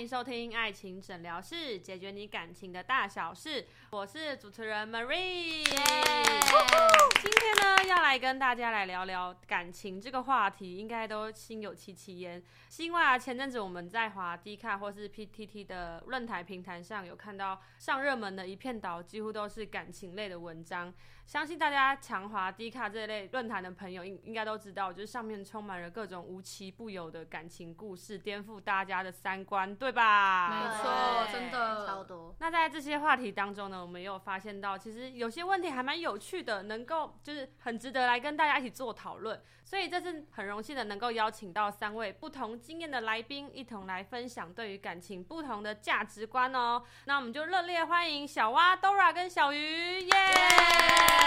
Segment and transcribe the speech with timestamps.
[0.00, 3.66] 迎收听《爱情诊疗室》，解决你感情的大小事。
[3.90, 5.62] 我是主持人 Marie。
[5.62, 12.42] 今天呢，要来跟大家来聊聊感情这个话题，应该都心有戚戚焉。
[12.70, 20.94] 是因为啊，前阵子我们在华 D 卡或是 PTT 的论坛平台上有看到上热门的一片倒，几乎都是感情类的文章。
[21.30, 30.50] 相信大家常华、低卡这类论坛的朋友，应应该都知道，就是上面充满了各种无奇不有的感情故事，颠覆大家的三观，对吧？
[30.50, 32.34] 没错，真的超多。
[32.40, 39.40] 那在这些话题当中呢，我们也有发现到，其实有些问题还蛮有趣的，能够就是很值得来跟大家一起做讨论。
[39.62, 46.82] 所以这次很荣幸的能够邀请到三位不同经验的来宾，一同来分享对于感情不同的价值观哦。
[47.04, 51.19] 那我们就热烈欢迎小蛙、Dora 跟小鱼，耶、yeah!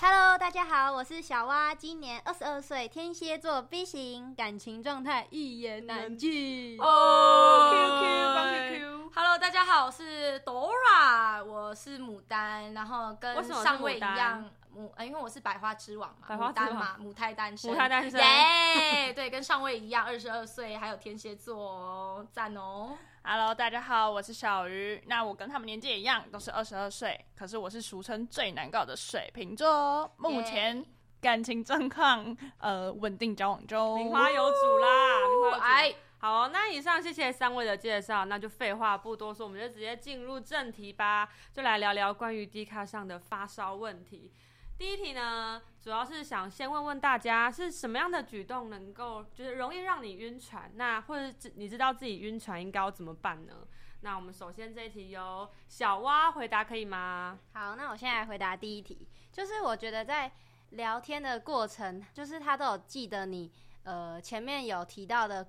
[0.00, 6.76] Hello，大家好，我是小蛙，今年二十二岁，天蝎座 B 型，感情状态一言难尽。
[6.78, 8.65] 哦 Q Q。
[9.18, 14.44] Hello，大家好，我是 Dora，我是牡丹，然后跟上位一样。
[14.74, 22.90] 母，因为我是百花之王嘛，牡丹嘛，母胎单身，母胎单身，耶，对，跟上位一样，二十二岁，还有天蝎座哦，赞哦。
[23.24, 30.10] Hello，大家好，我是小鱼，那我跟他们年纪也一样，都是二十二岁，可是我是俗称最难搞的水瓶座哦。
[30.18, 30.84] 目前
[31.22, 35.60] 感情状况呃稳定交往中，名花有主啦，名花有主。
[35.62, 35.94] 哎，
[36.26, 44.32] 好，那以上谢谢三位的介绍，那就废话不多说，我们就直接进入正题吧，就来聊聊关于 D 卡上的发烧问题。
[44.76, 50.68] 第一题呢，主要是想先问问大家，是什么样的举动能够就是容易让你晕船？
[50.74, 53.64] 那或者你知道自己晕船应该要怎么办呢？
[54.00, 57.38] 那我们首先这一题由小蛙回答可以吗？
[57.52, 60.32] 好，那我现在来回答第一题，就是我觉得在
[60.70, 63.48] 聊天的过程，就是他都有记得你
[63.84, 65.46] 呃前面有提到的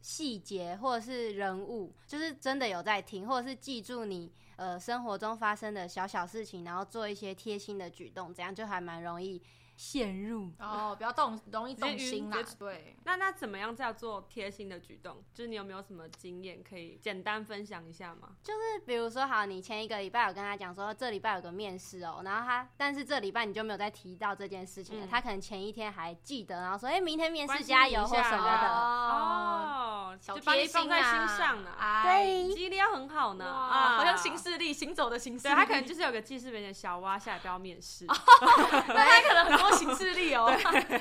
[0.00, 4.30] 细节或者是人物，就是真的有在听，或者是记住你。
[4.56, 9.40] 呃，生活中发生的小小事情，然后做一些贴心的举动，这样就还蛮容易。
[9.80, 12.36] 陷入哦，比较动，容易动心啦。
[12.58, 15.24] 对，那那怎么样叫做贴心的举动？
[15.32, 18.32] 就是你有没有什么经验可以简单分享一下吗？
[18.42, 25.06] 就是比如说，好，你前一个礼拜有跟他讲说这礼拜有个面试哦，然后他，但是这礼拜你就没有再提到这件事情了。
[25.06, 39.69] 嗯、他可能前一天还记得，然后说，哎、欸，明天面试加油或什么的哦，就把你放在心上了，啊、对，记忆力要很好呢啊，好像行事力行走的行事历，他可能就是有个记事本的小蛙，下来不要面试， 那他可能很多。
[39.72, 40.50] 行事历哦，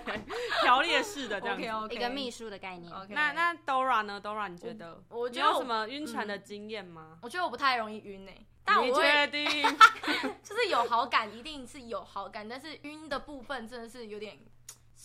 [0.64, 1.92] 条列式的这样子，okay, okay.
[1.92, 2.92] 一个秘书的概念。
[2.92, 3.08] Okay.
[3.10, 5.02] 那那 Dora 呢？Dora 你觉得？
[5.10, 7.20] 我觉得有什么晕船的经验吗、嗯？
[7.22, 9.46] 我觉得我不太容易晕诶、欸，但我确定，
[10.44, 14.40] 就是有好感，一定是有好感，但是晕的部分真的是有点，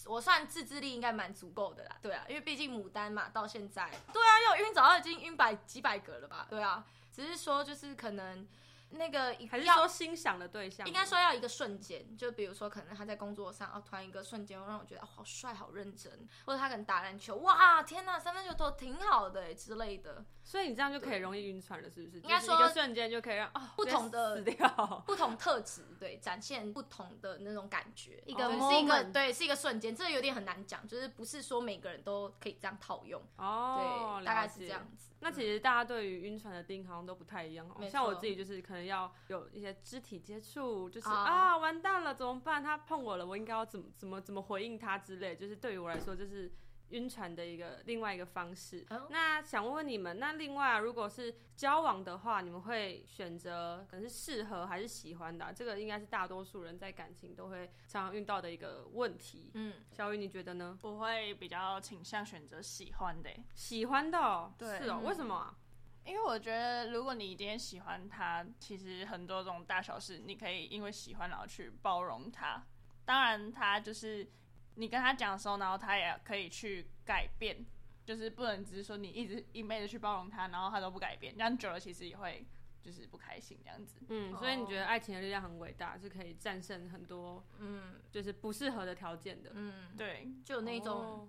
[0.06, 1.96] 我算自制力应该蛮足够的啦。
[2.02, 6.46] 对啊，因为毕竟牡丹嘛，到现在，对啊，又晕早已经晕百几百个了吧？
[6.50, 8.46] 对啊，只是说就是可能。
[8.90, 20.24] 那个还是说欣赏的对象，应该说要一个瞬间，就比如说可能他在工作上，哦，突然一个瞬间让我觉得哦，好帅，好认真，或者他可能打篮球，哇，天哪，三分球投挺好的之类的。
[20.44, 22.18] 所以你这样就可以容易晕船了，是不是？
[22.18, 24.42] 应该说一个瞬间就可以让啊不同的
[25.06, 28.22] 不同特质，对，展现不同的那种感觉。
[28.26, 35.08] 一个是一个对，是一个瞬间，这个有点很难讲，就是不是说每个人都可以这样套用哦，对，大概是这样子。
[35.20, 37.88] 那其实大家对于晕船的定义好像都不太一样哦。
[37.88, 42.62] 像我自己就是可能要有一些肢体接触，就是啊，啊完蛋了怎么办？
[42.62, 45.34] 他碰我了，我应该要怎么怎么怎么回应他之类。
[45.36, 46.52] 就是对于我来说，就是。
[46.90, 48.86] 晕船的一个另外一个方式。
[48.90, 49.00] Oh.
[49.10, 55.50] 那想问问你们，那另外如果是交往的话，你们会选择可能是适合还是喜欢的啊？
[55.50, 59.50] 这个应该是大多数人在感情都会常常遇到的一个问题。
[59.54, 60.78] 嗯，小雨你觉得呢？
[60.82, 63.30] 我会比较倾向选择喜欢的。
[63.54, 64.52] 喜欢的喔？
[64.56, 65.56] 对，是喔，为什么啊？
[66.04, 72.62] 因为我觉得如果你今天喜欢他，其实很多种大小事你可以因为喜欢然后去包容他。
[73.04, 74.30] 当然，他就是。
[74.76, 77.64] 你跟他讲的时候，然后他也可以去改变，
[78.04, 82.44] 就是不能只是说你一直一昧的去包容他，然后他都不改变，这样久了其实也会
[82.82, 84.00] 就是不开心这样子。
[84.08, 89.52] 嗯，所以你觉得爱情的力量很伟大，是可以战胜很多嗯，就是不适合的条件的。
[89.54, 90.92] 嗯，对，就有那种。
[90.92, 91.26] 哦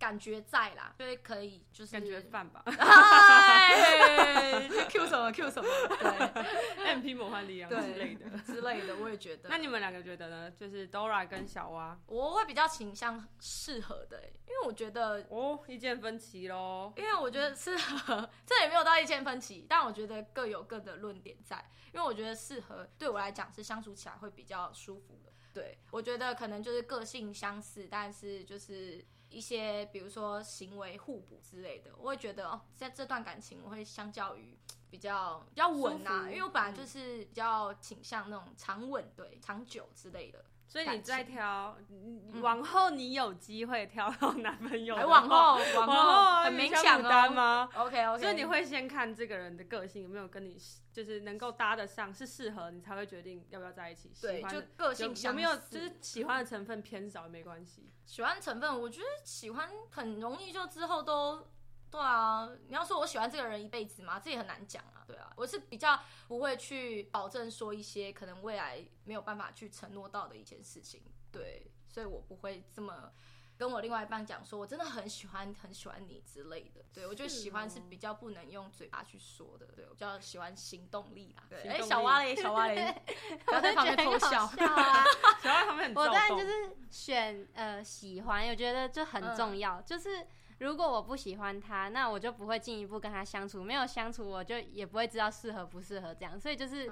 [0.00, 2.62] 感觉在啦，所以可以就是感觉饭吧。
[2.64, 5.68] 哎， Q 什么 Q 什么？
[6.00, 6.44] 对，
[6.96, 9.50] MP 魔幻力量之类的之类的，我也觉得。
[9.50, 10.50] 那你们两个觉得呢？
[10.52, 16.94] 就是 Dora 跟小蛙，我会比较倾向适合的，因为我觉得哦，意见分歧喽。
[16.96, 21.62] 因为我觉得适合，这也没有到意见分歧，但我觉得各有各的论点在。
[21.92, 25.32] 因为我觉得适合对我来讲是相处起来会比较舒服的。
[25.52, 29.04] 对，我觉得可能就是个性相似，但是就是。
[29.30, 34.58] 一些，比如说行为互补之类的，我会觉得哦，在这段感情，我会相较于
[34.90, 40.44] 比较比较稳啊，因为我本来就是比较倾向那种长稳，对，长久之类的。
[40.70, 41.76] 所以你再挑，
[42.40, 48.22] 往后你有机会挑到男朋友，还往后，往后 很明显吗？OK OK。
[48.22, 50.56] 所以你会先看这个人的个性有没有跟你，
[50.92, 54.12] 就是能够搭得上，是适合你才会决定要不要在一起。
[54.22, 57.90] 对，就个性有没有就是喜欢的成分偏少也没关系。
[58.06, 61.48] 喜欢成分，我觉得喜欢很容易就之后都。
[61.90, 64.20] 对啊，你要说我喜欢这个人一辈子吗？
[64.20, 65.02] 这也很难讲啊。
[65.06, 65.98] 对啊，我是比较
[66.28, 71.02] 不会去保证说一些可能未来没有办法去承诺到的一件事情。
[71.32, 73.12] 对，所以我不会这么
[73.58, 76.80] 跟我另外一半讲说，我真的很喜欢很喜欢你之类的。
[76.94, 79.66] 对，我觉得喜欢是比较不能用嘴巴去说的。
[79.74, 81.42] 对，我比较喜欢行动力啦。
[81.48, 83.02] 对，哎，小蛙嘞，小蛙嘞，
[83.46, 85.04] 不要在旁边偷笑啊！
[85.42, 85.96] 小蛙旁边很。
[85.96, 90.24] 我当然就是选呃喜欢，我觉得这很重要，嗯、就是。
[90.60, 93.64] 如果我不喜欢他，那我就不会进一步跟他相处。
[93.64, 96.38] 没有相处，我就也不会知道适合不适合这样。
[96.38, 96.84] 所以就是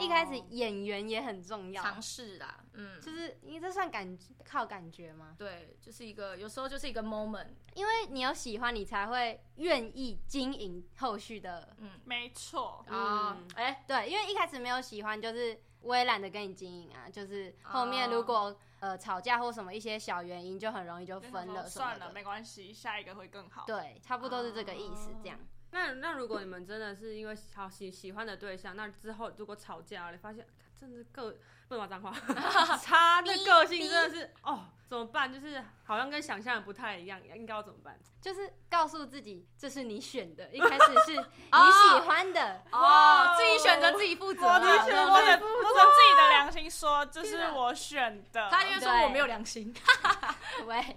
[0.00, 5.36] 一开始演员也很重要，尝试啦，嗯，就是因为这算感靠感觉吗？
[5.38, 11.76] 对，就是一个有时候就是一个 moment，因为你有喜欢，你才会愿意经营后续的。
[11.78, 17.08] 嗯，没错啊，哎，对，因为一开始没有喜欢，就是我也懒得跟你经营啊。
[17.10, 18.56] 就是后面如果。
[18.80, 21.66] 呃，吵架或什么一些小原因，就很容易就分了。
[21.68, 23.64] 算了，没关系，下一个会更好。
[23.66, 25.36] 对，差不多是这个意思，这样。
[25.72, 30.46] 那那如果你们真的是因为好喜喜欢的对象，那之后如果吵架，你发现
[30.78, 32.12] 真的个不能骂脏话，
[32.78, 35.30] 差那个性真的是哦，怎么办？
[35.32, 37.98] 就是好像跟想象的不太一样，应该要怎么办？
[38.20, 42.62] 就是告诉自己这是你选的，一开始是 你喜欢的。
[42.72, 49.72] 哦，自己选择自己负责，我的选，我的，我的自己的良心说这是我选的，他因为说我没有良心，
[50.64, 50.96] 对，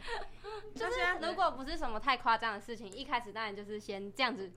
[0.74, 4.52] 就是如果不是什么太夸张的事情，一开始当然就是先这样子。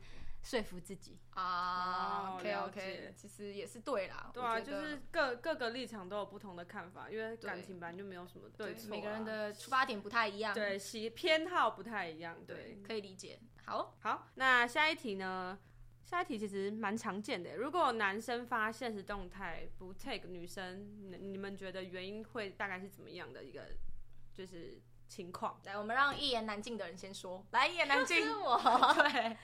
[0.45, 4.31] 说服自己啊，OK OK，其实也是对啦。
[4.35, 13.41] 对啊，就是各各个立场都有不同的看法，因为感情本来就没有什么对错，每个人的出发点不太一样，对，喜偏好不太一样，对，可以理解。
[13.65, 15.59] 好，好，那下一题呢？
[16.05, 23.63] 下一题其实蛮常见的，如果男生发现实动态不 take 女生，你们觉得原因会大概是怎么样的一个，
[24.35, 24.79] 就是？
[25.09, 27.45] 情况，来，我们让一言难尽的人先说。
[27.51, 28.59] 来，一言难尽， 是我。
[28.95, 29.37] 对，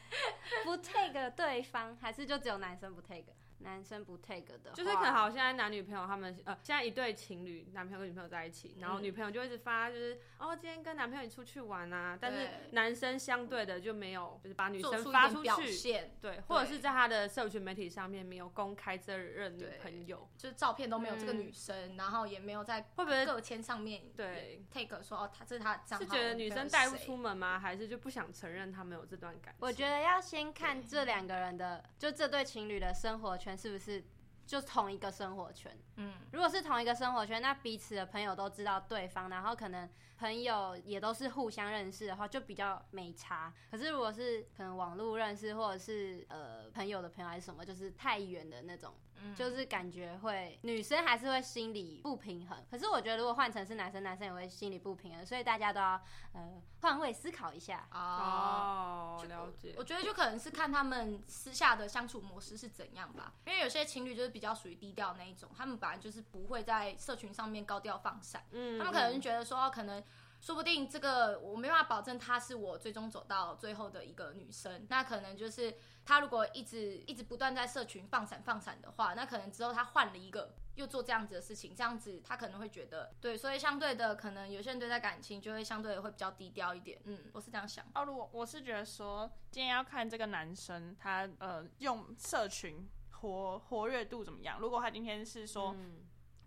[0.65, 3.33] 不 take 对方，还是就只有男生不 take？
[3.61, 27.59] 男生不 take 的，就是可能好，现在男女朋友他们呃，现在一对情侣，男朋友跟女朋友在一起，然后女朋友就一直发，就是、嗯、哦，今天跟男朋友一起出去玩啊，但是男生相对的就没有，就是把女生发出去，对，或者是在他的社群媒体上面没有公开这任女朋友，就是照片都没有这个女生，嗯、然后也没有在会不会个签上面对 take 说哦，他这是他的，是觉得女生带不出门吗？
[27.59, 29.59] 还是就不想承认他们有这段感情？
[29.61, 33.50] 我觉得要先看这两个人的，就这对情侣的生活圈。
[33.57, 34.05] 是不是
[34.47, 35.77] 就同一个生活圈？
[35.97, 39.89] 嗯，如果是同一个生活圈，那彼此的朋友都知道对方，然后可能
[40.19, 43.53] 朋友也都是互相认识的话，就比较没差。
[43.71, 48.95] 可是如果是可能网络认识，或者是呃朋友的朋友还是什么，就是太远的那种。
[49.35, 56.01] 就是感觉会女生还是会心理不平衡，可是我觉得如果换成是男生，男生也会心理不平衡，所以大家都要
[56.33, 59.25] 呃换位思考一下哦。
[59.29, 70.03] 了解，我觉得就可能是看他们私下的相处模式是怎样吧，因为有些情侣就是比较属于低调那一种，他们本来就是不会在社群上面高调放闪，嗯，他们可能觉得说可能。
[70.41, 87.85] 说不定这个我没办法保证她是我最终走到最后的一个女生，那可能就是她如果一直一直不断在社群放闪放闪的话，那可能之后她换了一个又做这样子的事情，这样子她可能会觉得对，所以相对的可能有些人对待感情就会相对的会比较低调一点，嗯，我是这样想。
[87.95, 95.77] 哦，如果我是觉得说今天要看这个男生他呃用社群活活跃度怎么样，如果他今天是说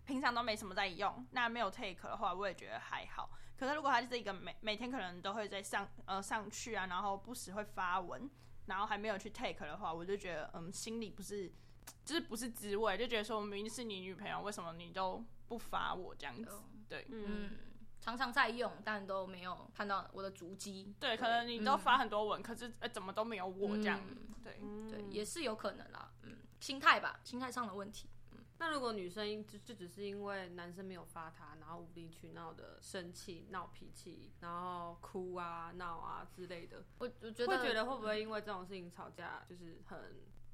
[0.04, 3.30] 平常都没什么在用，那没有 take 的话，我也觉得还好。
[3.64, 8.28] 可是如果他是一个每每天可能都会在上呃上去啊，然后不时会发文，
[8.66, 11.50] 然后还没有去 take 的话，我就觉得嗯心里不是
[12.04, 16.62] 就是不是滋味，就觉得说明明是你女朋友，为什么你都不发我这样子？
[16.88, 17.52] 对，嗯，
[18.00, 20.94] 常常在用，但都没有看到我的足迹。
[21.00, 23.98] 对，可能你都发很多文，嗯、可是呃怎么都没有我这样？
[24.06, 26.12] 嗯、对，对，也是有可能啦。
[26.22, 28.10] 嗯，心态吧，心态上的问题。
[28.58, 39.98] 那如果女生就就只是因为男生没有发她，然后无理取闹的生气、闹脾气，然后哭啊、闹啊之类的，我我觉得会觉得会不会因为这种事情吵架，就是很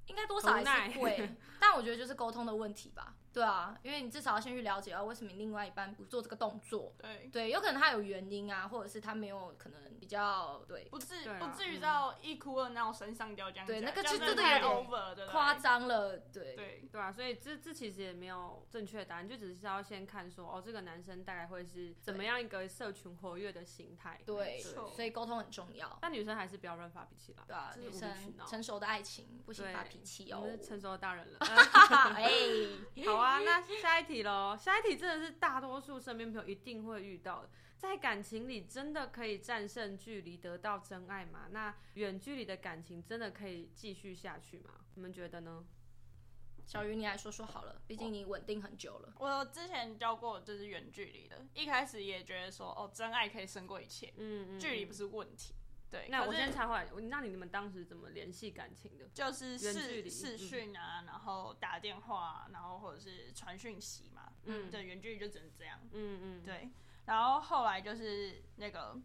[0.06, 3.14] 应该多少还是会， 但我觉得就是沟通的问题吧。
[3.32, 6.92] 对啊，因为你至少要先去了解啊，为什么你另外一半不做这个动作？
[6.98, 13.72] 对对，有可能他有原因啊，或者是他没有可能比较对不至啊不至于到一哭二闹三上吊这样子。
[13.72, 24.20] 对那个就真的太有点 over，对夸张了，对对对啊，所以这这其实也没有正确答案，就只是要先看说，哦，这个男生大概会是怎么样一个社群活跃的形态。
[24.26, 25.98] 对，所以沟通很重要。
[26.02, 28.12] 但女生还是不要乱发脾气啦，对啊，女生
[28.48, 30.46] 成熟的爱情不行对发脾气哦我。
[30.46, 31.38] 们是成熟的大人了。
[32.16, 32.28] 哎，
[33.06, 34.56] 好啊， 那下一题喽。
[34.58, 41.48] 下一题真的是大多数身边朋友一定会遇到的，在感情里真的可以战胜距离得到真爱吗？
[41.50, 44.70] 那远距离的感情真的可以继续下去吗？
[44.94, 45.64] 你们觉得呢？
[46.66, 49.12] 小鱼，你来说说好了，毕竟你稳定很久了。
[49.18, 55.52] 我之前教过就是远距离的，一开始也觉得说，哦，真爱可以胜过一切，嗯嗯，距离不是问题。
[55.90, 59.08] 对，那我先插话，那你们当时怎么联系感情的？
[59.12, 64.32] 就是视视讯啊，然后打电话，然后或者是传讯息嘛。
[64.44, 65.80] 嗯对，远距离就只能这样。
[65.92, 66.70] 嗯嗯，对，
[67.06, 68.96] 然后后来就是那个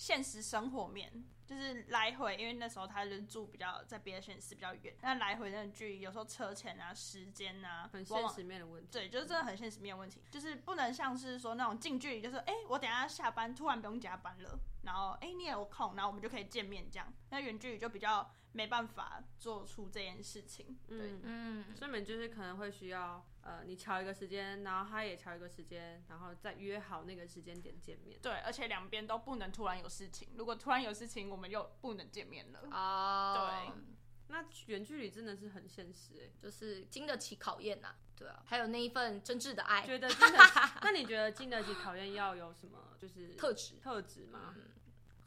[0.00, 1.12] 现实生活面，
[1.44, 8.88] 就是来回，因为那时候他就住比较在别的县市比较远，那来回那个距离，有时候车钱啊、时间啊，很现实面的问题。
[8.90, 17.12] 对，就是真的很现实面的问题，就是不能像是说那种近距离，就是哎、欸，我等一下下班突然不用加班了，然后哎、欸、你也有空，然后我们就可以见面这样。
[17.28, 20.78] 那远距离就比较没办法做出这件事情。
[20.88, 28.18] 对，嗯嗯，所以你们就是可能会需要，呃，你敲一个时间，然后他也敲一个时间，然后再约好那个时间点见面。
[28.20, 32.60] 对，而且两边都不能突然有事情，如果突然有事情，我们又不能见面了。
[32.70, 33.72] 哦，对，
[34.28, 37.94] 那远距离真的是很现实哎、就是经得起考验呐。
[38.14, 44.54] 对啊，还有那一份真挚的爱，觉得经得起， 那你觉得经得起考验要有什么就是特质特质吗？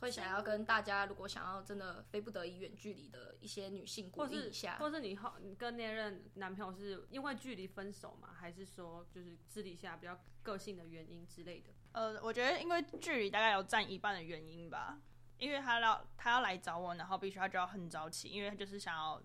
[0.04, 8.30] 会想要跟大家，如果想要真的非不得已远距离的一些女性鼓或是励一下，或是你后你跟那任男朋友是因为距离分手吗？
[8.38, 11.70] 还是说就是私底下比较个性的原因之类的？
[11.94, 15.00] 呃，我觉得因为距离大概有占一半的原因吧，
[15.38, 19.22] 因为他要他要来找我，然后必须他就要很早起，因为他就是想要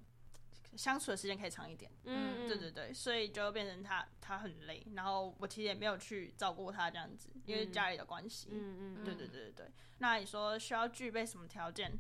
[0.77, 1.91] 相处的时间可以长一点。
[2.05, 8.49] 嗯，对对对，所以就变成他他很累，然后我其实也没有去照顾他这样子，因为家里的关系。
[8.53, 9.67] 嗯嗯对对对对对。
[9.99, 11.93] 那你说需要具备什么条件？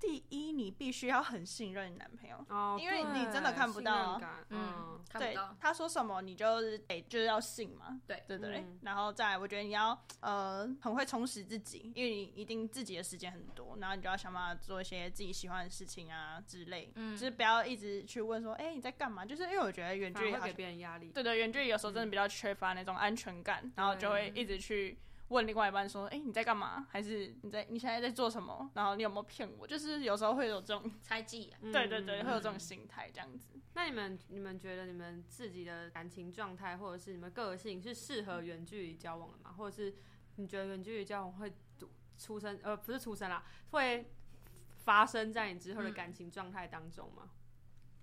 [0.00, 2.36] 第一，你必须要很信任你男朋友。
[2.48, 8.00] 哦，因为你对真的看不到嗯嗯，对看不到，他说什么，你就是得就是要信嘛。
[8.06, 16.92] 对对对，嗯然后再来，我觉得你要呃很会充实自己，因为你一定自己的时间很多，然后你就要想办法做一些自己喜欢的事情啊之类。
[16.94, 19.24] 嗯就是不要一直去问说，哎、你在干嘛？
[19.26, 21.10] 就是因为我觉得远距离好像别人压力。
[21.10, 24.96] 对对，远距离有时候真的比较缺乏那种安全感，然后就会一直去
[25.28, 26.86] 问另外一半说：“哎、你在干嘛？
[26.90, 28.70] 还是你在你现在在做什么？
[28.74, 33.50] 然后你有没有骗我？”就是有时候会有这种，猜忌对对对，嗯会有这种心态这样子。
[33.74, 39.54] 那你们你们觉得你们自己的感情状态，或者是你们个性是适合远距离交往的吗？
[39.56, 39.94] 或者是
[40.36, 41.52] 你觉得远距离交往会
[42.18, 44.10] 出生呃不是出生啦，会
[44.78, 47.30] 发生在你之后的感情状态当中吗？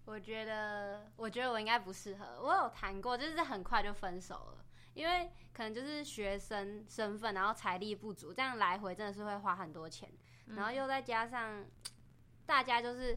[0.06, 2.40] 我觉得，我觉得我应该不适合。
[2.40, 4.65] 我有谈过，就是很快就分手了，
[4.96, 10.10] 因为可能就是学生身份，然后财力不足，这样来回真的是会花很多钱，
[10.48, 11.64] 然后又再加上
[12.48, 13.16] 大家就是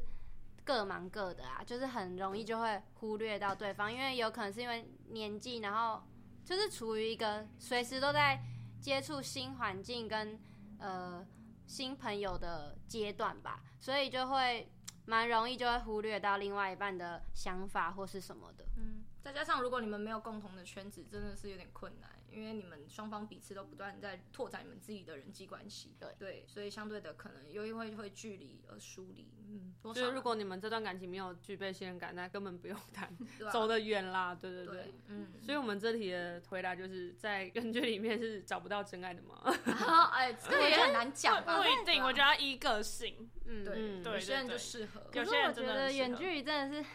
[0.64, 6.02] 各忙各的啊，就是很容易就会忽略到对方，因为有可能是因为年纪，然后
[6.44, 8.38] 就是处于一个随时都在
[8.78, 10.38] 接触新环境跟
[10.78, 11.26] 呃
[11.66, 14.70] 新朋友的阶段吧，所以就会。
[15.08, 18.66] 蛮容易就会忽略到另外一半的想法或是什么的。
[18.76, 25.94] 嗯，再加上如果你们没有共同的圈子，真的是有点困难，因为你们双方彼此都不断在拓展你们自己的人际关系。
[26.00, 29.28] 对对，所以相对的可能又因为会距离而疏离。
[29.50, 33.06] 嗯，多少就是如果你们这段感情没有具备信任感，那根本不用谈，
[33.44, 34.34] 啊走得远啦。
[34.34, 34.74] 对对对。
[34.76, 39.42] 对，嗯，所以我们这题的回答就是在远距里面是找不到真爱的吗？
[40.14, 41.58] 哎，这个也很难讲吧？
[41.58, 43.28] 不一定，我觉得要依个性。
[43.44, 43.62] 嗯，
[44.02, 45.00] 对有些人就适合。
[45.00, 46.88] 有可是我觉得远距离真的是，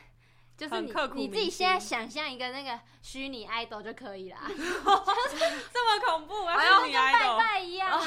[0.55, 7.99] 就是你你自己现在想象一个那个虚拟 idol 就可以啦， 这么恐怖，哎呦要跟拜拜一样啊，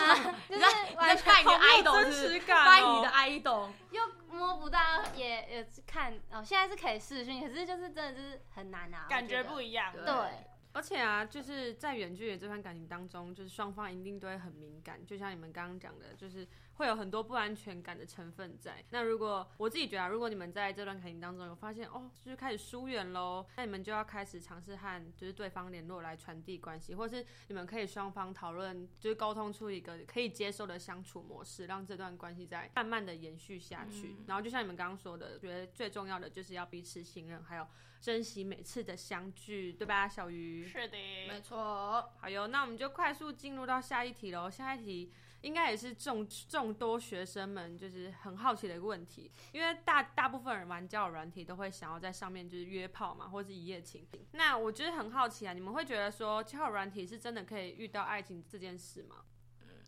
[0.49, 0.65] 就是
[0.97, 3.69] 完全在拜你的好没有 idol 真实感哦拜你的 idol。
[3.91, 4.79] 又摸不到，
[5.15, 9.93] 也也看哦，现在是可以视讯，可是就是真的就是很难啊，感觉不一一样。
[9.93, 10.15] 对对，
[10.73, 16.47] 而且啊，就是在远距离这段感情当中，就是双方一定都会很敏感，就像你们刚刚讲的，就是。
[16.76, 18.85] 会有很多不安全感的成分在。
[18.90, 34.16] 那如果我自己觉得，如果你们在这段感情当中有发现哦，就是开始疏远喽，那你们就要开始尝试和就是对方联络来传递关系，或是你们可以双方讨论，就是沟通出一个可以接受的相处模式，让这段关系再慢慢的延续下去。
[34.18, 37.66] 嗯、然后就像你们刚刚说的，觉得最重要的就是要彼此信任，还有
[38.00, 40.66] 珍惜每次的相聚，对吧，小鱼？
[40.66, 40.97] 是的，
[41.28, 42.12] 没错。
[42.21, 44.50] 好哟，那我们就快速进入到下一题喽。
[44.50, 45.11] 下一题。
[45.47, 54.05] 应该也是众众多学生们就是很好奇的一个问题，因为大大部分人玩交友软体都会想要在上面就是约炮嘛，或者是一夜情。
[54.33, 59.19] 那我就是很好奇啊，你们会觉得说交友软体是真的可以遇到爱情这件事吗？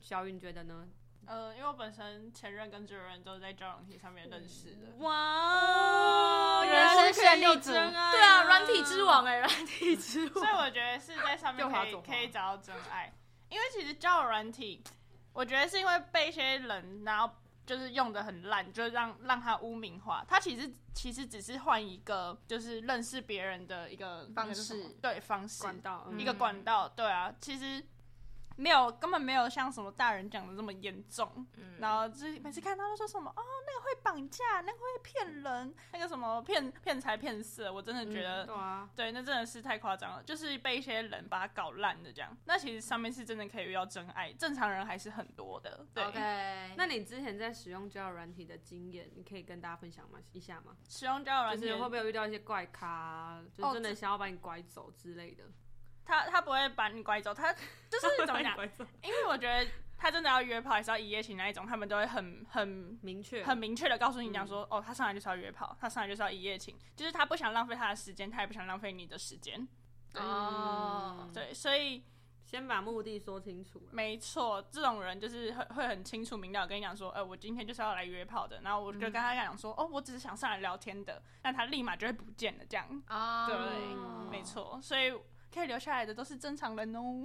[0.01, 0.87] 小云觉得呢？
[1.27, 4.95] 呃，因为我本身前任跟这个人都是在交友软体上面认识的。
[4.99, 8.13] 哇，原来是选你真爱。
[8.13, 10.35] 对啊，软体之王哎，软体之王。
[10.35, 13.13] 所以我觉得是在上面可以可以找到真爱，
[13.49, 14.85] 因为其实交友软体。
[15.39, 17.33] 我觉得是因为被一些人，然后
[17.65, 20.25] 就是用的很烂，就让让他污名化。
[20.27, 27.81] 他其实其实只是换一个，就是认识别人的一个方式，对方式管道，一个管道，对啊，其实。
[28.59, 31.47] 没有，根本没有像什么大人讲的这么严重。
[31.57, 42.37] 嗯，然后就是每次看他都说什么哦，那个会绑架，那个会骗人，那个什么骗骗财骗色，我真的觉得，嗯、对啊，对，那真的是太夸张了，就是被一些人把它搞烂的这样。
[42.47, 45.87] 那其实上面是真的可以遇到真爱，正常人还是很多的。
[45.95, 46.75] 对，OK。
[46.77, 50.19] 那你之前在使用交友软体的经验，你可以跟大家分享吗？
[50.33, 50.77] 一下吗？
[50.89, 55.45] 使用交友软体就是会不会有遇到一些怪咖，就真的想要把你拐走之类的？
[56.09, 57.53] 他他不会把你拐走，他
[57.91, 58.57] 就是怎么讲？
[59.03, 69.69] 因为我觉得他真的要约炮，还是要一夜情那一种，他们都会很很明确、很明确的告诉你讲说，嗯、哦，他上来就是要约炮，他上来就是要一夜情，就是他不想浪费他的时间，他也不想浪费你的时间。
[70.15, 72.03] 哦，对，所以
[72.43, 73.83] 先把目的说清楚。
[73.91, 83.03] 没错，这种人就是会会很清楚明了跟你讲说，呃，我今天就是要来约炮的，然后我就跟他讲说，嗯、哦，我只是想上来聊天的，但他立马就会不见了，这样。
[83.11, 85.13] 哦，对，没错，所以。
[85.53, 87.23] 可以留下来的都是正常人哦.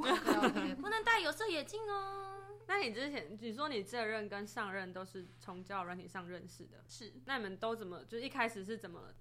[0.81, 2.29] 不能戴有色眼镜哦。
[2.67, 7.13] 那你之前你说你这任跟上任都是从交友软体上认识的，是？
[7.25, 9.13] 那你们都怎么就一开始是怎么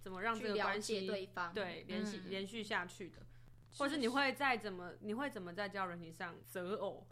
[0.00, 3.22] 怎么让这个关系对方对连续连续下去的？
[3.78, 7.06] 或是你会在怎么你会怎么在交友软体上择偶？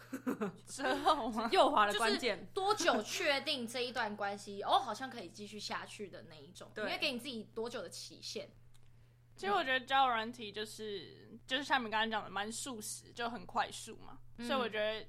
[0.64, 1.48] 择偶吗？
[1.52, 6.70] 右滑的关键多久确定这一段关系哦，好像可以继续下去的那一种？
[6.72, 8.48] 对，你会给你自己多久的期限？
[9.36, 14.18] 其实我觉得交友软体就是就是像你刚刚讲的，蛮速食，就很快速嘛。
[14.38, 15.06] 嗯、所以我觉得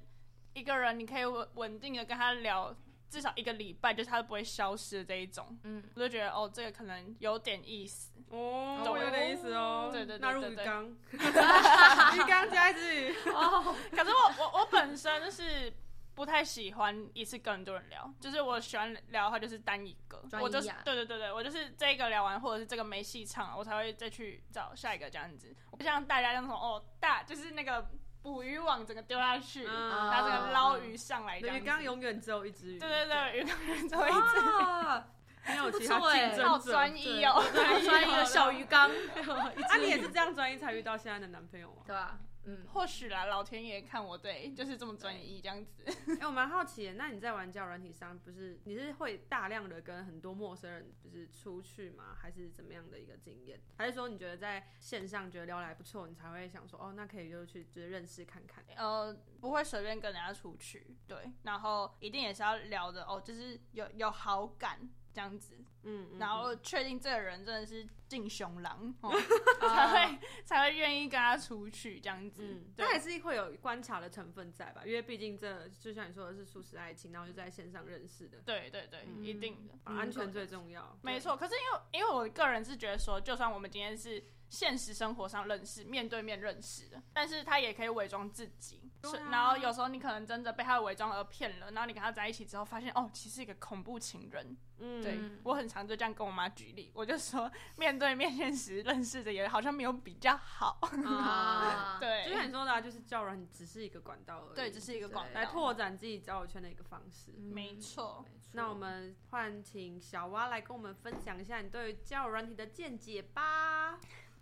[0.52, 2.74] 一个人你可以稳稳定的跟他聊
[3.08, 5.56] 至少一个礼拜，就是他都不会消失的这一种。
[5.62, 9.90] 嗯，我就觉得哦，这个可能有点意思哦，有点意思哦。
[9.92, 10.84] 对对对，对，纳入鱼缸，
[12.16, 13.14] 鱼缸加一只鱼。
[13.30, 15.72] 哦，可是我我我本身就是。
[16.16, 25.54] 不太喜欢一次跟很多人聊，就是我喜欢聊的话就是单一个，专一啊、我就是对对对对，我就是这个聊完或者是这个没戏唱，我才会再去找下一个这样子。
[25.70, 27.86] 我不像大家那种哦大，就是那个
[28.22, 32.78] 捕鱼网整个丢下去，嗯、然后这个捞鱼上来这样子，鱼缸永远只有一只鱼。
[32.78, 35.02] 对对对，鱼缸永远只有一只鱼。
[35.48, 37.40] 没有其他竞争者，好专一哦，
[37.84, 38.90] 专一的小鱼缸。
[39.68, 41.82] 啊，你也是这样专一才遇到现在的男朋友吗？
[41.86, 42.18] 对吧？
[42.46, 45.82] 嗯，或许啦，老天爷看我对，就是这么专一这样子。
[45.86, 52.16] 哎、欸，我蛮好奇的，那你在玩交友软体上，不是你是会大量的跟很多陌生人就是出去吗？
[52.16, 53.60] 还是怎么样的一个经验？
[53.76, 58.64] 还是说你觉得在线上觉得聊得还不错，你才会想说哦，那可以就去就是认识看看？
[58.76, 64.88] 呃，不会随便跟人家出去，对，然后一定也是要聊的哦，就是有有好感。
[65.16, 69.10] 这样子，嗯，然后确定这个人真的是进熊狼，哦、
[69.60, 72.42] 才会才会愿意跟他出去这样子。
[72.42, 74.82] 嗯，但还是会有观察的成分在吧？
[74.84, 78.38] 因为毕竟这就像你说的是素食爱情，然后就在线上认识的。
[78.44, 80.98] 对对对，嗯、一定的，安全最重要。
[81.02, 84.22] 没错，可是因为因为我个人是觉得说，就算我们今天是。
[84.48, 88.80] 现实生活上认识，面对面认识的，但是他也可以伪装自己，
[89.14, 94.56] 啊、然后有时候你可能真的被他的伪装而骗了，然后你跟他在一起之后，发现哦，其实是一个恐怖情人。
[94.78, 100.78] 嗯，对，我很常就这样跟我妈举例，我就说面对面现实认识的也好像没有比较好。
[101.06, 107.32] 啊， 对，就像你说的、啊，就是交友软体只是一个管道而已，对，只是一个管道来拓展自己交友圈的一个方式。
[107.38, 113.98] 嗯、没错，那我们换请小蛙来跟我们分享一下你对于交友软体的见解吧。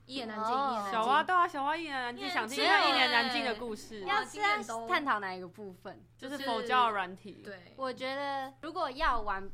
[0.07, 0.93] 一言难尽，一言难尽。
[0.93, 4.01] 小蛙对啊，小蛙一言难尽，想听一下一言难尽的故事。
[4.03, 4.38] 要是
[4.88, 6.05] 探讨哪一个部分？
[6.17, 7.43] 就是否交友软体。
[7.45, 9.51] 对，我觉得如果要玩，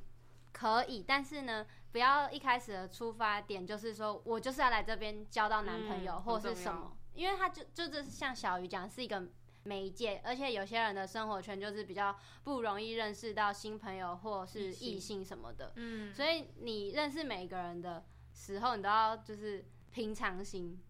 [0.53, 6.97] 可以，但是呢，不要一开始的出发点就是说我就是要来这边交到男朋友或是什么。
[7.15, 9.23] 因为他就就这是像小鱼讲是一个
[9.65, 20.81] 媒介，而且有些人的生活圈就是比较不容易认识到新朋友或是异性什么的，嗯，所以你认识每个人的时候，你都要就是平常心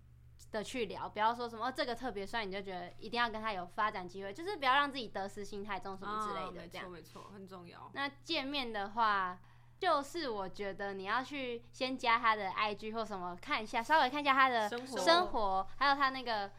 [0.52, 7.90] 的去聊，不要说什么、哦、这个特别帅，你就觉得一定要跟他有发展机会，就是不要让自己得失心太重什么之类的，这样、哦、没错没错，很重要。
[7.94, 9.38] 那见面的话，
[9.78, 16.50] 就是我觉得你要去先加他的 IG 或什么看一下，稍微看一下他的生活，生活还有他那个。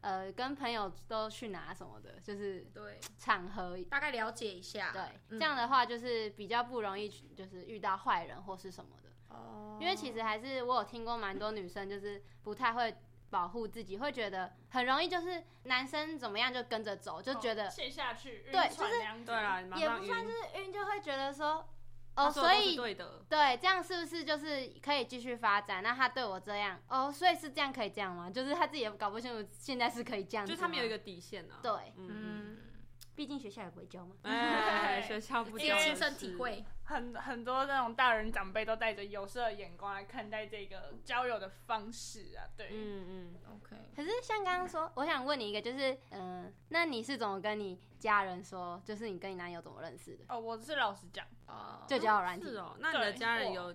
[0.00, 9.07] 呃，跟朋友都去哪什么的，就是对场合大概了解一下，对，嗯、这样的话就是比较不容易，就是遇到坏人或是什么的。
[9.28, 12.96] 哦，因为其实还是我有听过蛮多女生就是不太会
[13.30, 21.68] 保护自己，会觉得很容易就是男生怎么样就跟着走，就觉得陷、哦、下去，对，就是对啦，也不算是晕，就会觉得说。
[22.16, 25.80] 哦，所以对的，对，这样是不是就是可以继续发展？
[25.84, 28.28] 那他对我这样，哦，所以是这样可以这样吗？
[28.28, 31.62] 就是他自己也搞不清楚，现在是可以这样子，就是他们有一个底线呢、啊。
[31.62, 32.08] 对，嗯。
[32.10, 32.56] 嗯
[33.18, 36.64] 毕竟学校也不会教嘛，哎， 学校不教，亲身体会。
[36.84, 43.76] 很很多那种大人长辈都带着有色的眼光来看待这个交友的方式啊，对，嗯嗯，OK。
[43.96, 48.80] 可是像刚刚说，我想问你一个，就是嗯、呃，那你是怎么跟你家人说？
[48.84, 50.24] 就是你跟你男友怎么认识的？
[50.28, 52.76] 哦，我是老实讲，啊，就交友软体是哦。
[52.78, 53.74] 那你的家人有？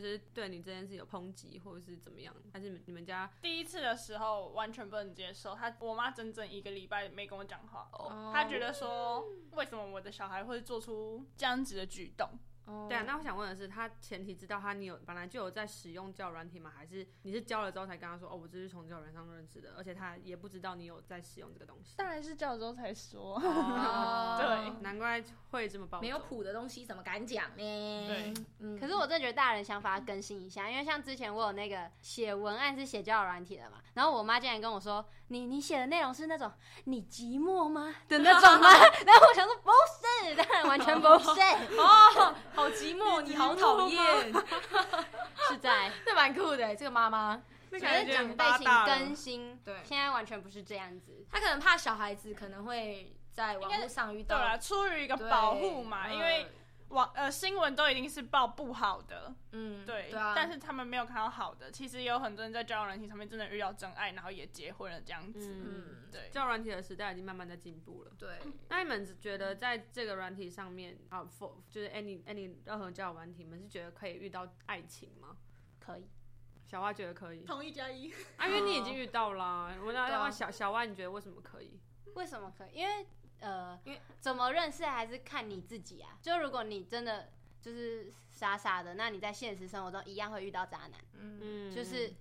[0.00, 2.34] 就是对你这件事有抨击，或者是怎么样？
[2.52, 5.54] 还是你们家第一次的时候完全不能接受？
[5.54, 12.28] 他我妈整整一个礼拜没跟我讲话，哦，她觉得说，为什么我的小孩会做出这样子的举动
[12.66, 12.88] ？Oh.
[12.88, 16.72] 对啊，那我想问的是，他前提知道他你有本来就有在使用交友软体吗？
[16.76, 21.94] 还是你是教了之后才跟他说哦，我这是从交友软上认识的，而且他也不知道你有在使用这个东西。
[21.96, 23.34] 当然是教了之后才说。
[23.34, 23.42] Oh.
[24.40, 26.00] 对， 难怪会这么暴。
[26.00, 28.08] 没有谱的东西怎么敢讲呢？
[28.08, 28.78] 对，嗯。
[28.78, 36.50] 可是我真的觉得大人想法要更新一下，因为像之前我有那个写文案是写交友软体的嘛，然后我妈竟然跟我说，你你写的内容是那种
[36.84, 38.68] 你寂寞吗的 那种吗？
[39.06, 39.70] 然后我想说不
[40.34, 41.40] 是，当然完全不是
[41.78, 42.34] 哦。
[42.54, 44.32] 好寂寞， 你好讨厌，
[45.48, 46.74] 是在，这蛮酷的。
[46.74, 51.26] 这个妈妈，觉得长辈请更新，对，现在完全不是这样子。
[51.30, 56.46] 他可能怕小孩子可能会在网络上遇到，对啊，出于一个保护嘛，因为。
[56.88, 61.70] 网呃新闻都一定是报不好的，嗯，对，对啊，但是他们没有看到好的。
[61.70, 65.48] 其实也有很多人在交友软体上面真的遇到真爱，然后也结婚了这样子。
[65.50, 68.12] 嗯，对，交友软体的时代已经慢慢在进步了。
[68.18, 75.36] 对，那你们觉得在这个软体上面啊，for 就是 any any 任何交友软体，你们是觉得可以遇到爱情吗？
[75.80, 76.08] 可以，
[76.64, 79.74] 小蛙觉得可以，同一加一啊，因为你已经遇到啦。
[79.84, 81.80] 我那要问小小蛙，你觉得为什么可以？
[82.14, 82.74] 为什么可以？
[82.74, 83.06] 因为。
[83.44, 86.18] 呃，因为怎么认识还是看你自己啊。
[86.22, 87.28] 就如果你真的
[87.60, 90.92] 就是傻傻的，那你在现实生活中一样会遇到渣男。
[91.18, 92.12] 嗯，就是，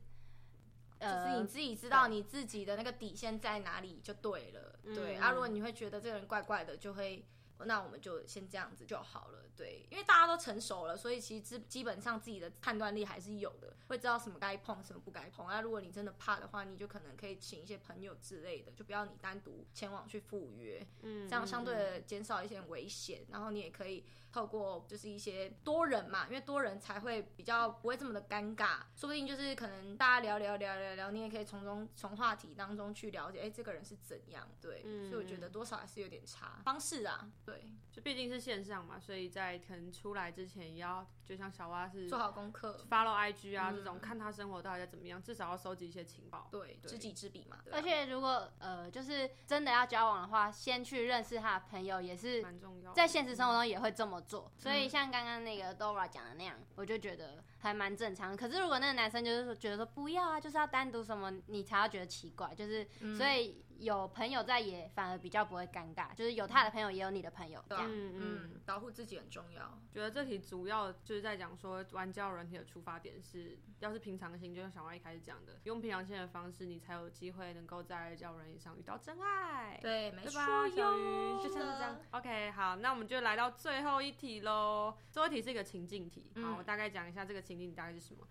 [1.00, 4.80] 呃，就是你自己知道你自己的那个底线在哪里就对了。
[4.84, 7.26] 嗯、对啊，如果你会觉得这个人怪怪的，就会。
[7.66, 15.48] 那我们就先这样子就好了，对，因为大家都成熟了，所以其实基基本上自己的判断力还是有的，会知道什么该碰，什么不该碰。
[15.48, 24.06] 那如果你真的怕的话，你就可能可以请一些朋友之类的，就不要你单独前往去赴约，嗯，这样相对的减少一些危险，然后你也可以。
[24.34, 36.60] 透过就是一些多人嘛，因为多人才会比较不会这么的尴尬，说不定就是可能大家聊聊聊聊聊，你也可以从中从话题当中去了解，哎、欸，这个人是怎样，对，嗯、所以我觉得多少还是有点差。
[36.64, 55.04] 方式啊，对，就毕竟是线上嘛，所以在可能出来之前也要，就像小蛙是做好功课，follow IG 啊、嗯、这种，看他生活到底在怎么样，至少要收集一些情报，对，知己知彼嘛，而且如果呃就是真的要交往的话，先去认识他的朋友也是蛮重要，在现实生活中也会这么做，嗯、所以像。
[55.04, 58.38] 像刚刚那个 Dora 讲的那样，我就觉得还蛮正常。
[58.38, 62.56] 可是如果那个男生就是说觉得说不要啊，就是要单独什么，你才要觉得奇怪。
[62.56, 67.86] 就是、嗯、所以有朋友在也反而比较不会尴尬，就是有他的朋友也有你的朋友这样。
[67.88, 69.78] 嗯嗯，保护自己很重要。
[69.92, 79.78] 觉得这题主要就是在讲说玩交友软体的出发点是，要是平常心，就像小王一开始讲的，用平常心的方式，你才有机会能够在交友软体上遇到真爱。
[79.82, 80.32] 对，没错，
[80.70, 82.00] 小鱼就像是这样。
[82.12, 84.96] OK，好，那我们就来到最后一题喽。
[85.12, 88.28] 最后一题是一个情境题，好，我大概讲一下这个情境大概是什么。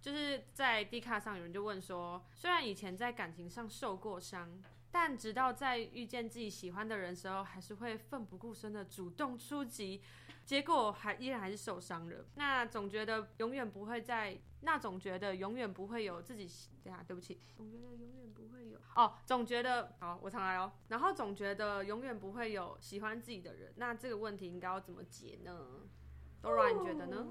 [0.00, 10.00] 就是在 D 卡上有人就问说，虽然以前在感情上受过伤，但直到在遇见自己喜欢的人时候，还是会奋不顾身的主动出击，
[10.44, 12.24] 结果还依然还是受伤了。
[12.36, 16.48] 那总觉得永远不会在，那总觉得永远不会有自己，
[16.82, 20.72] 对啊对不起，总觉得永远不会有哦，总觉得好，我常来哦。
[20.88, 25.66] 然后总觉得永远不会有喜欢自己的人，那这个问题应该要怎么解呢
[26.40, 27.26] ？Dora，你觉得呢？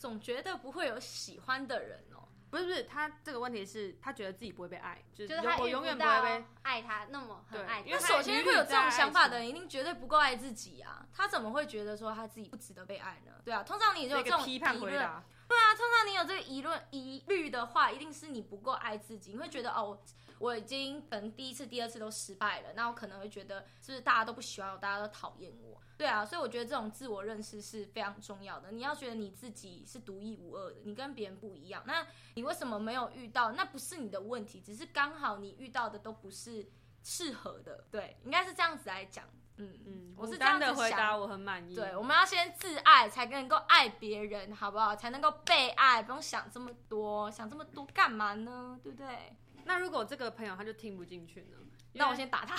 [0.00, 7.86] 总觉得不会有喜欢的人哦，不是不是，他这个问题是他觉得自己不会被爱，就是他我永远不会被爱他那么很爱他。
[7.86, 11.06] 因为那首先会有这种想法的人，一定绝对不够爱自己啊！
[11.12, 13.32] 他怎么会觉得说他自己不值得被爱呢？
[13.44, 15.22] 对啊，通常你有这种批判回答。
[15.46, 19.32] 对啊，通常你有这个疑论疑虑的话，一定是你不够爱自己。
[19.32, 20.00] 你会觉得哦，
[20.38, 25.78] 我已经可能第一次、第二次都失败了，那我可能会觉得是不是大家都不喜欢我，大家都讨厌我？
[26.00, 28.72] 对啊，所以我觉得这种自我认识是非常重要的。
[28.72, 31.82] 你要觉得你自己是独一无二的，你跟别人不一样。
[31.86, 33.52] 那你为什么没有遇到？
[33.52, 36.66] 那不是你的问题，只是刚好你遇到的都不是
[37.02, 37.84] 适合的。
[37.90, 39.26] 对，应该是这样子来讲。
[39.58, 41.74] 嗯嗯，我是这样的回答，我很满意。
[41.74, 44.96] 对，我们要先自爱，才能够爱别人，好不好？
[44.96, 48.80] 才能够被爱，不用想这么多，想这么多干嘛呢？
[48.82, 49.36] 对不对？
[49.66, 51.58] 那如果这个朋友他就听不进去呢？
[51.92, 52.56] 那我先打他，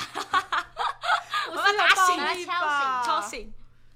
[1.49, 3.53] 我把他打醒，把他敲醒，敲醒。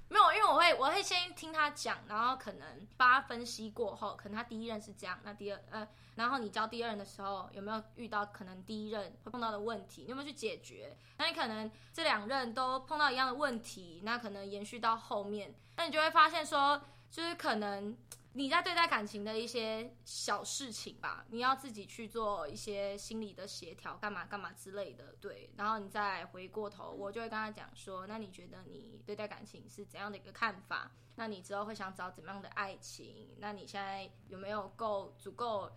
[0.08, 10.02] 没有，因为我会，我会先听他讲，然后可能帮他分析过后，可能他第一任是这样，那第二，呃，然后你教第二任的时候，有没有遇到可能第一任会碰到的问题？
[10.02, 10.96] 你有没有去解决？
[11.18, 16.80] 那你可能这两任都碰到一样的问题，那可能延续到后面，那你就会发现说，
[17.10, 17.96] 就是可能。
[18.36, 25.50] 你在对待感情的一些小事情吧，你要自己去做一些心理的协调，干嘛干嘛之类的，对。
[25.56, 30.92] 然后你再回过头，我就会跟他讲说，那你觉得你对待感情是怎样的一个看法？
[31.14, 33.34] 那你之后会想找怎么样的爱情？
[33.38, 35.72] 那你现在有没有够足够，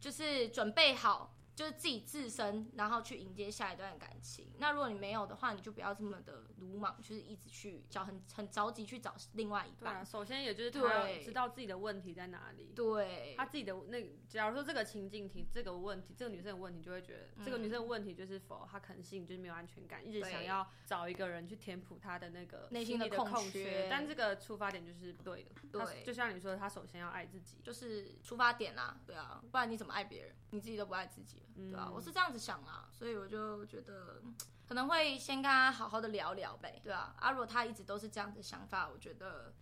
[0.00, 1.34] 就是准备好？
[1.58, 4.46] 就是自己自身，然后去迎接下一段感情。
[4.58, 9.92] 那如果你没有的话，你就不要这么的鲁莽，就是一直去找很很着急去找另外一半。
[9.92, 12.72] 对啊，首先也就是他要知道自己的问题在哪里。
[12.76, 23.88] 对，他自己的那，假如说这个情境题，这个问题，这个女生的问题，就会觉得、嗯、这个女生的问题就是否她可能性就是没有安全感，一直想要找一个人去填补她的那个内心的空缺。
[23.90, 25.50] 但这个出发点就是不对的。
[25.72, 29.00] 对，就像你说的，他首先要爱自己，就是出发点啊。
[29.04, 30.36] 对啊，不然你怎么爱别人？
[30.50, 31.42] 你自己都不爱自己。
[31.54, 34.22] 对啊，我是这样子想啦，所以我就觉得
[34.68, 36.80] 可能会先跟他好好的聊聊呗。
[36.84, 39.54] 对啊，啊，如果他一直都是这样的想法，我觉得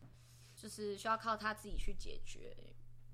[0.55, 2.57] 就是需要靠他自己去解决。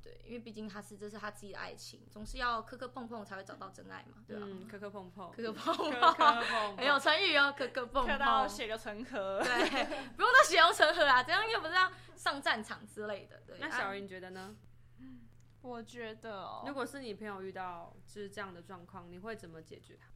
[0.02, 4.24] 对，因为毕竟他是这是他自己的爱情，总是要磕磕碰碰才会找到真爱嘛。
[4.26, 9.40] 对啊，嗯，磕磕碰碰，磕磕碰碰，没有成语哦，磕磕碰碰，磕到血流成河。
[9.44, 9.84] 对，
[10.16, 13.40] 不用到血流成河啊，这样又不是要上战场之类的。
[13.46, 14.56] 对，那小云觉得呢？
[15.62, 20.08] 我觉得哦，如果是你朋友遇到就是这样的状况，你会怎么解决他？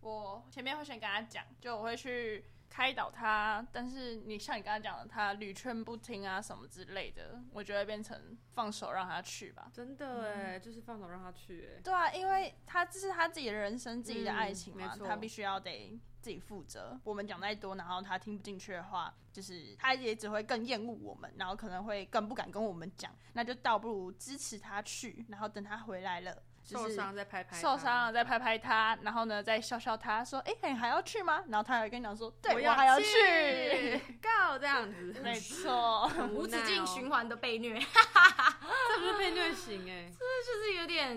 [0.00, 9.70] 我前面会先跟他讲，就我会去开导他，但是你像你刚才讲的，他屡劝不听啊什么之类的，我觉得变成放手让他去吧。
[9.72, 11.80] 真的哎，就是放手让他去哎。
[11.82, 15.98] 对啊，因为他这是他自己的人生，自己的爱情嘛，他必须要得。
[16.22, 31.42] 自己负责，我们讲再多，然后他听不进去的话，就是他也只会更厌恶我们，然后可能会更不敢跟我们讲，那就倒不如支持他去，然后等他回来了，受伤再拍拍，受伤了再拍拍他，然后呢再笑笑他说，哎、欸，你还要去吗？
[31.48, 41.16] 然后他还跟你讲说，对，我，还要去，告这样子，没错，无止境循环的被虐， 这不是被虐型哎， 这就是有点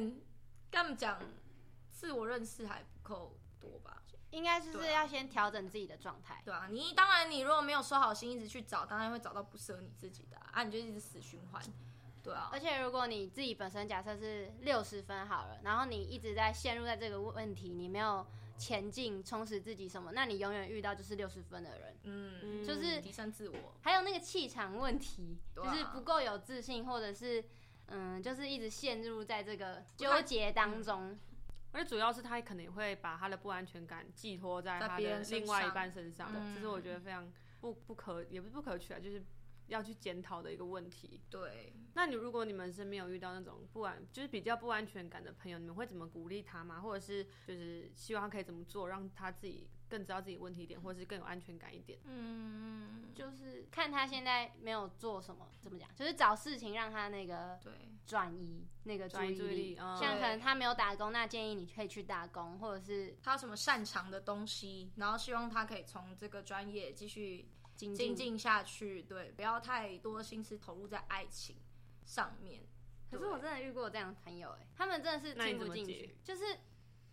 [0.72, 1.20] 跟他们讲，
[1.92, 3.38] 自我认识还不够。
[4.36, 11.64] 应该就是要先调整自己的状态，对啊，你当然，你如果没有收好心，一直去找，当然会找到不适合你自己的啊，啊你就一直死循环，
[12.22, 12.50] 对啊。
[12.52, 27.42] 而且如果你自己本身假设是六十分好了，然后你一直在陷入在这个问题，你没有前进充实自己什么，那你永远遇到就是六十分的人，嗯，就是提升自我，还有那个气场问题，就是不够有自信，或者是
[27.88, 31.18] 嗯，就是一直陷入在这个纠结当中。
[31.76, 39.22] 而且主要是他可能会把他的不安全感寄托在他的另外一半身上，这是我觉得非常不不可，也不是不可取啊，就是
[39.68, 41.22] 要去检讨的一个问题。
[41.30, 46.82] 对，那你如果你们身边有遇到那种不安，就是比较不安全感的朋友，你们会怎么鼓励他吗？
[46.82, 52.00] 或者是就是希望他可以怎么做，让他自己更知道自己问题点，或者是更有安全感一点？
[52.06, 55.88] 嗯，就是看他现在没有做什么，怎么讲？
[55.96, 57.74] 就是找事情让他那个对
[58.06, 58.68] 转移。
[58.88, 69.02] 那个注意力，像可能他没有打工，那建议你可以去打工，或者是他有什么擅长的东西，然后希望他可以从这个专业继续精进下去。
[69.04, 71.56] 对，不要太多心思投入在爱情
[72.06, 72.62] 上面。
[73.12, 76.58] 可是我真的遇过这样的朋友，哎，他们真的是听不进去，就是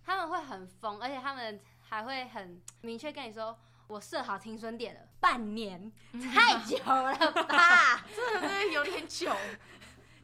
[0.02, 8.04] 他们会很疯，而且他们还会很明确跟你说，我设好停损点了，半年， 太久了吧？
[8.14, 9.30] 真的真的有点久。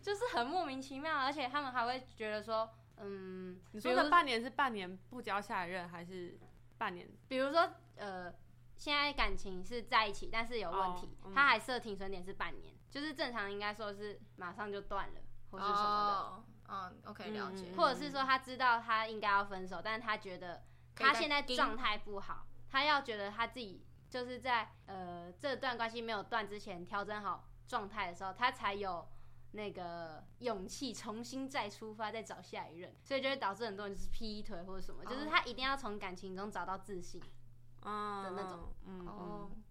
[0.00, 6.38] 就是很莫名其妙，而且他们还会觉得说，嗯，你说的半年是半年不交下一任，还是
[6.78, 7.06] 半年？
[7.28, 8.32] 比如说，呃，
[8.78, 16.44] 现在感情是在一起，但是有问题，哦嗯、他还设停损点是半年，就是正常应该说是马上就断了，或是什么的。
[16.70, 17.72] 嗯，OK，了解。
[17.76, 20.62] 或者是说他知道他应该要分手，但是他觉得
[20.94, 29.08] 他现在状态不好，他要觉得他自己就是在呃这段关系没有断之前调整好状态的时候，他才有
[29.52, 32.94] 那个勇气重新再出发，再找下一任。
[33.02, 37.20] 所以就会导致很多人就是劈腿或者什么，就是他一定要从感情中找到自信
[37.82, 39.62] 的那种，嗯嗯。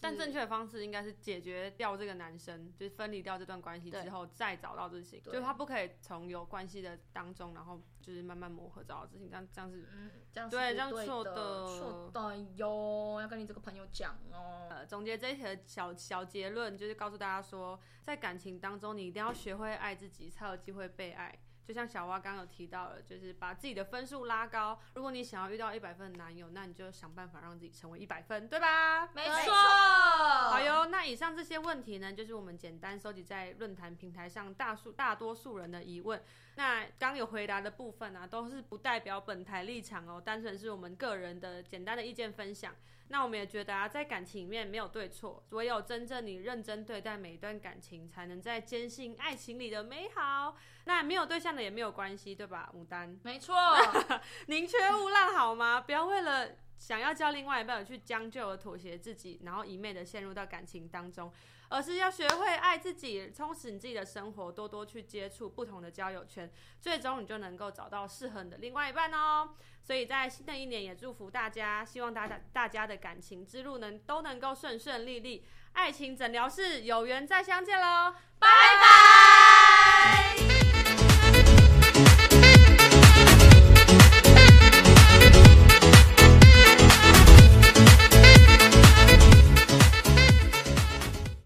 [0.00, 5.20] 但正确的方式应该是解决掉这个男生，就是分离掉这段关系之后，再找到自己。
[5.20, 9.28] 就是他不可以从有关系的当中，然后就是慢慢磨合找到自己。
[9.28, 13.20] 这样这样是，嗯，这样对，这样错的，错的哟。
[13.20, 14.66] 要跟你这个朋友讲哦。
[14.70, 21.38] 呃，总结这一题的小小结论，就是告诉大家说，在感情当中，你一定要学会爱自己，才有机会被爱。
[21.66, 24.78] 就像小蛙刚刚有提到了，就是把自己的分数拉高。
[24.94, 29.06] 如果你想要遇到一百分的男友，那你就想办法让自己成为一百分，对吧？
[29.14, 29.52] 没错。
[29.52, 36.22] 好哟，那以上这些问题呢，就是我们简单收集在论坛平台上大数大多数人的疑问。
[36.56, 42.74] 那刚有回答的部分啊，都是不代表本台立场哦，单纯是我们个人的简单的意见分享。
[43.12, 50.56] 那我们也觉得啊，在感情里面没有对错，唯有真正你认真对待每一段感情，才能在坚信爱情里的美好。
[50.86, 52.72] 那没有对象的也没有关系，对吧？
[52.74, 53.54] 牡丹，没错，
[54.48, 55.78] 宁缺毋滥好吗？
[55.78, 61.30] 不要为了想要交另外一半而去将就而妥协自己，然后一昧的陷入到感情当中。
[61.68, 69.54] 而是要学会爱自己，充实你自己的生活，多多去接触不同的交友圈，最终你就能够找到适合你的另外一半哦。
[69.82, 78.48] 所以在新的一年也祝福大家，希望大家大家的感情之路能都能够顺顺利利，爱情诊疗室有缘再相见喽，拜
[78.80, 80.71] 拜。